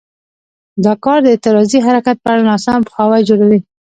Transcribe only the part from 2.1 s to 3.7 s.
په اړه ناسم پوهاوی جوړوي.